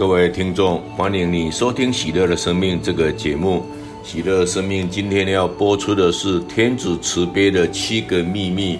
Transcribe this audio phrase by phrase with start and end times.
[0.00, 3.66] 各位听众，欢迎你收听《喜乐的生命》这个节目。
[4.02, 8.78] 喜乐生命今天要播出的是天主慈悲的七个秘密。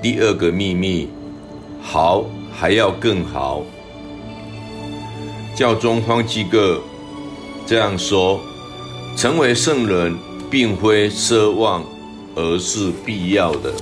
[0.00, 1.08] 第二个秘密，
[1.82, 3.64] 好，还要更好。
[5.56, 6.80] 教宗方济各
[7.66, 8.38] 这样说：
[9.16, 10.16] 成为圣人，
[10.48, 11.82] 并非奢望，
[12.36, 13.74] 而是必要的。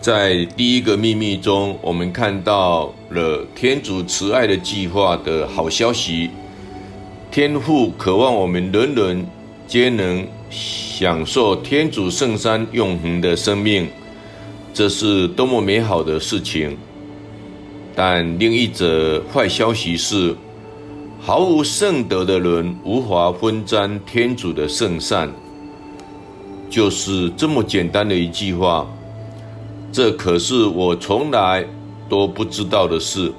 [0.00, 6.30] 在第一个秘密中，我们看到了天主慈爱的计划的好消息。
[7.30, 9.26] 天父渴望我们人人
[9.66, 13.86] 皆能享受天主圣山永恒的生命，
[14.72, 16.78] 这是多么美好的事情！
[17.94, 20.34] 但另一则坏消息是，
[21.20, 25.30] 毫无圣德的人无法分沾天主的圣善。
[26.70, 28.86] 就是这么简单的一句话。
[29.92, 31.66] 这可是我从来
[32.08, 33.32] 都不知道的事。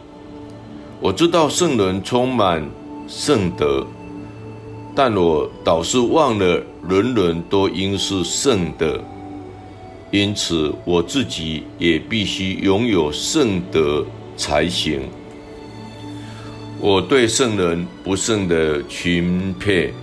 [1.00, 2.64] 我知道圣人充满
[3.08, 3.86] 圣德，
[4.94, 9.00] 但我倒是忘了人人都应是圣的。
[10.12, 15.02] 因此，我自己也必须拥有圣德才行。
[16.82, 19.94] 我对圣人不胜的钦佩，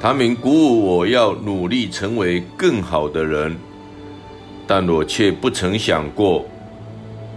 [0.00, 3.54] 他们鼓舞我要努力成为更好的人。
[4.74, 6.46] 但我却不曾想过，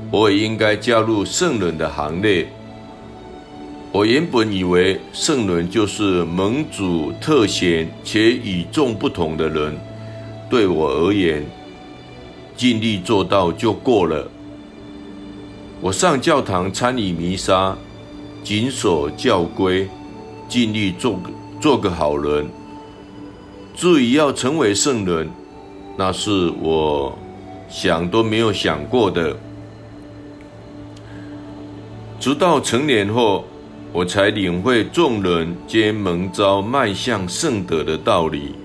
[0.10, 2.48] 我也应该加入圣人的行列。
[3.92, 9.78] 我原本以为圣人就是盟主特选且与众不同的人，
[10.50, 11.46] 对我而言，
[12.56, 14.26] 尽力做到就过了。
[15.82, 17.76] 我上教堂参与弥撒，
[18.46, 19.90] 谨守教规，
[20.48, 21.20] 尽力做
[21.60, 22.48] 做个好人。
[23.76, 25.30] 至于要成为圣人，
[25.98, 27.14] 那是我。
[27.68, 29.36] 想都没有想过的，
[32.20, 33.46] 直到成年后，
[33.92, 38.56] 我才领会众人皆蒙召迈向圣德的道理。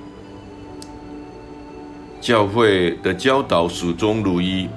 [2.20, 4.68] 教会的教导始终如一，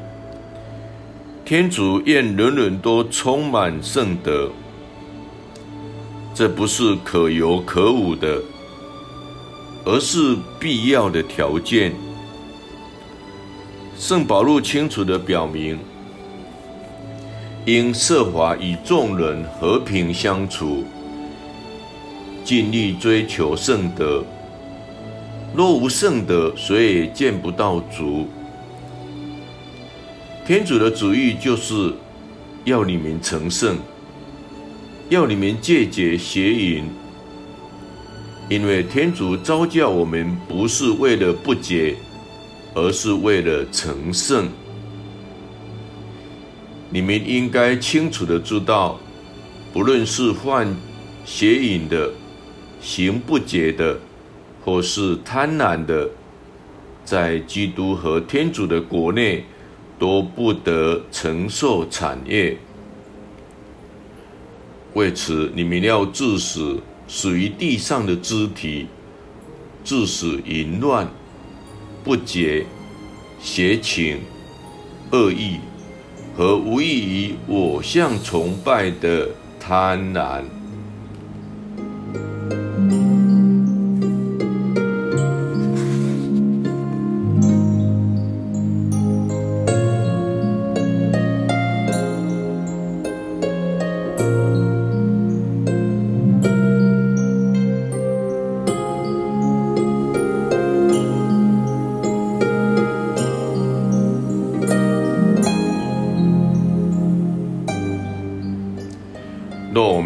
[1.43, 4.49] 天主愿人人都充满圣德，
[6.33, 8.41] 这不是可有可无的，
[9.85, 11.93] 而是必要的条件。
[14.03, 15.79] 圣保禄清楚地表明，
[17.65, 20.83] 应设法与众人和平相处，
[22.43, 24.21] 尽力追求圣德。
[25.55, 28.27] 若无圣德，谁也见不到主。
[30.45, 31.93] 天主的旨意就是
[32.65, 33.77] 要你们成圣，
[35.07, 36.83] 要你们戒绝邪淫，
[38.49, 41.95] 因为天主召叫我们不是为了不洁。
[42.75, 44.49] 而是为了成圣，
[46.89, 48.99] 你们应该清楚的知道，
[49.71, 50.75] 不论是犯
[51.23, 52.11] 邪淫的、
[52.81, 53.99] 行不洁的，
[54.65, 56.09] 或是贪婪的，
[57.05, 59.45] 在基督和天主的国内
[59.99, 62.57] 都不得承受产业。
[64.93, 68.87] 为此，你们要致死属于地上的肢体，
[69.83, 71.07] 致死淫乱。
[72.03, 72.65] 不洁、
[73.39, 74.19] 邪情、
[75.11, 75.59] 恶意
[76.35, 80.43] 和无异于我相崇拜的贪婪。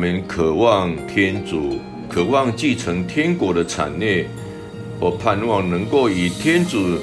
[0.08, 4.26] 们渴望天主，渴望继承天国的产业，
[5.02, 6.98] 或盼望能够与天主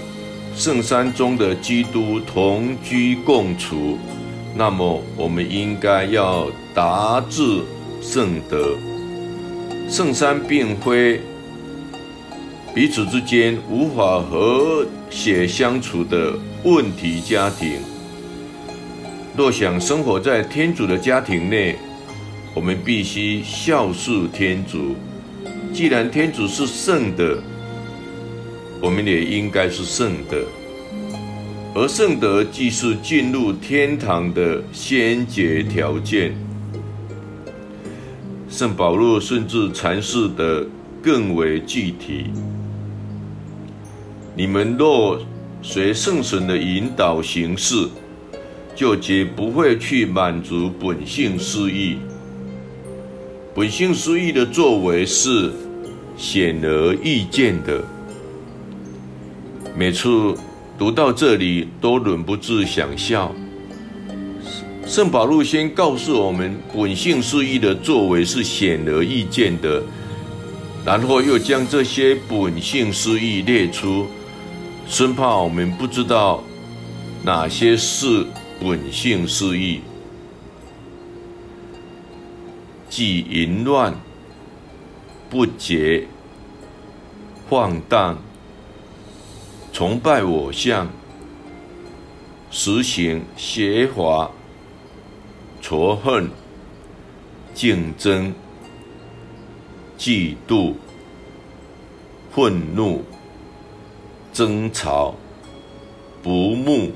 [0.57, 3.99] 圣山中的基督同居共处，
[4.55, 7.61] 那么我们应该要达至
[8.01, 8.75] 圣德。
[9.87, 11.21] 圣山并非
[12.75, 17.81] 彼此之间无法和谐相处的问题家庭。
[19.37, 21.77] 若想生活在天主的家庭内，
[22.55, 24.95] 我们必须孝顺天主。
[25.73, 27.43] 既然天主是圣的，
[28.81, 30.41] 我们也应该是圣的。
[31.75, 36.33] 而圣德既是进入天堂的先决条件。
[38.49, 40.65] 圣保禄甚至阐释得
[41.03, 42.27] 更为具体：
[44.37, 45.21] 你们若
[45.61, 47.89] 随圣神的引导行事，
[48.77, 51.99] 就绝不会去满足本性私欲。
[53.57, 55.53] 本性失意的作为是
[56.17, 57.85] 显而易见的。
[59.77, 60.09] 每次
[60.77, 63.33] 读到这里，都忍不住想笑。
[64.85, 69.81] 圣保禄先告诉我们，本性失意的作为是显而易见的，
[70.85, 74.07] 然后又将这些本性失意列出，
[74.89, 76.43] 生怕我们不知道
[77.23, 78.27] 哪些是
[78.61, 79.79] 本性失意。
[82.97, 83.93] 即淫乱、
[85.29, 86.07] 不洁、
[87.51, 88.17] 放荡、
[89.73, 90.89] 崇拜偶像、
[92.53, 94.31] 实行邪法、
[95.61, 96.31] 仇恨、
[97.53, 98.33] 竞争、
[99.99, 100.75] 嫉妒、
[102.31, 103.03] 愤怒、
[104.33, 105.17] 争吵、
[106.23, 106.93] 不睦、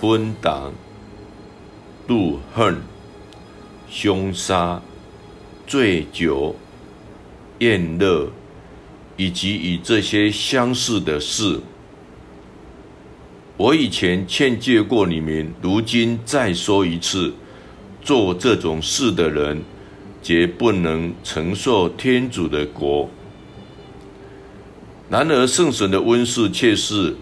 [0.00, 0.72] 分党、
[2.08, 2.99] 妒恨。
[3.90, 4.80] 凶杀、
[5.66, 6.54] 醉酒、
[7.58, 8.30] 宴乐，
[9.16, 11.58] 以及与这些相似的事，
[13.56, 17.34] 我以前劝诫过你们，如今再说一次：
[18.00, 19.60] 做这种事的人，
[20.22, 23.10] 绝不能承受天主的国。
[25.10, 27.16] 然而，圣神的温室却是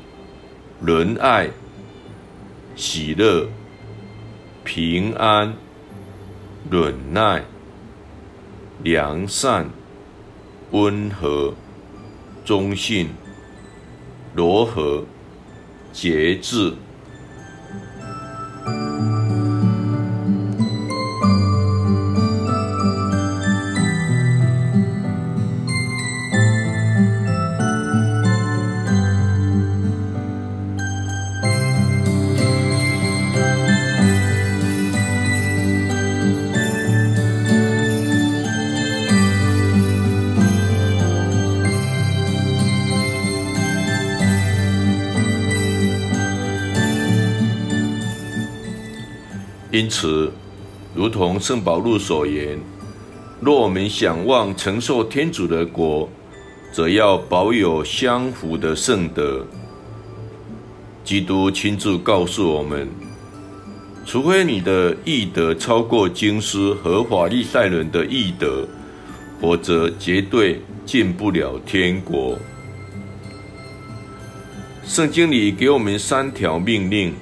[0.84, 1.48] 仁爱、
[2.76, 3.48] 喜乐、
[4.62, 5.54] 平安。
[6.70, 7.42] 忍耐、
[8.82, 9.70] 良善、
[10.72, 11.54] 温和、
[12.44, 13.08] 忠信、
[14.34, 15.02] 柔和、
[15.94, 16.74] 节制。
[49.78, 50.32] 因此，
[50.92, 52.58] 如同圣保禄所言，
[53.40, 56.08] 若我们想望承受天主的国，
[56.72, 59.46] 则要保有相符的圣德。
[61.04, 62.88] 基督亲自告诉我们：
[64.04, 68.66] 除非你的义德超过经师和法利赛人的义德，
[69.40, 72.36] 否则绝对进不了天国。
[74.84, 77.14] 圣经里给我们三条命令，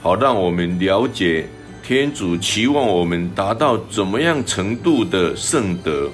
[0.00, 1.48] 好让我们了解。
[1.86, 6.08] 天主期望我们达到怎么样程度的圣德？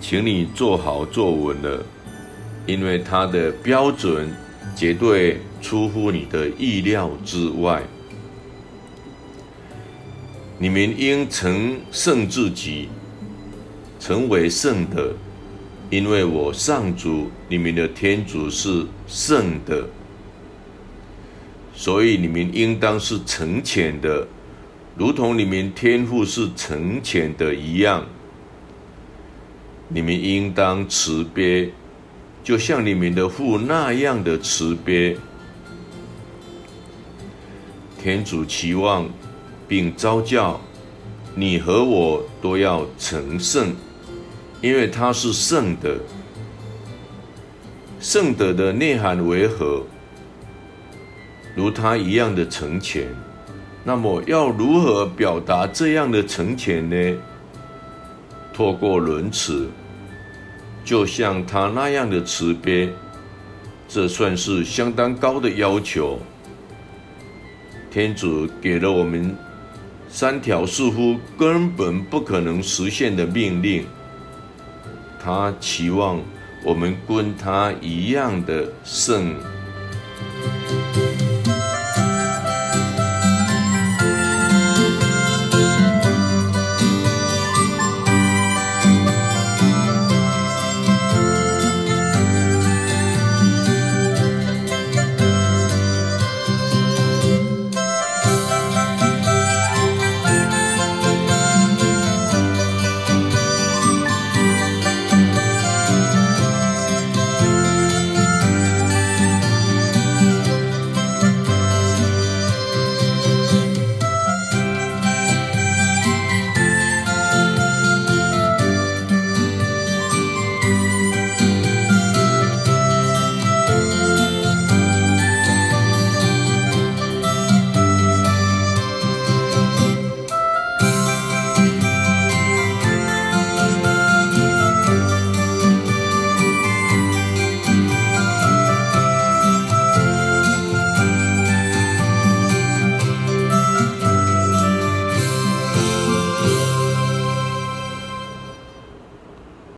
[0.00, 1.84] 请你坐好坐稳了，
[2.64, 4.34] 因为他的标准
[4.74, 7.82] 绝对出乎你的意料之外。
[10.56, 12.88] 你们应成圣自己，
[14.00, 15.12] 成为圣的，
[15.90, 19.86] 因为我上主你们的天主是圣的。
[21.82, 24.28] 所以你们应当是诚恳的，
[24.96, 28.06] 如同你们天父是诚恳的一样。
[29.88, 31.72] 你们应当慈悲，
[32.44, 35.16] 就像你们的父那样的慈悲。
[38.00, 39.10] 天主期望
[39.66, 40.60] 并召叫
[41.34, 43.74] 你和我都要成圣，
[44.60, 45.98] 因为他是圣的。
[47.98, 49.84] 圣德的内涵为何？
[51.54, 53.06] 如他一样的诚恳，
[53.84, 57.16] 那么要如何表达这样的诚恳呢？
[58.54, 59.68] 透过仁慈，
[60.84, 62.90] 就像他那样的慈悲，
[63.88, 66.18] 这算是相当高的要求。
[67.90, 69.36] 天主给了我们
[70.08, 73.84] 三条似乎根本不可能实现的命令，
[75.22, 76.20] 他期望
[76.64, 79.34] 我们跟他一样的圣。